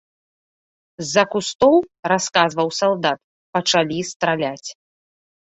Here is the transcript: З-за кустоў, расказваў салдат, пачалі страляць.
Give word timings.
З-за 1.03 1.23
кустоў, 1.35 1.75
расказваў 2.13 2.73
салдат, 2.79 3.19
пачалі 3.59 3.99
страляць. 4.15 4.69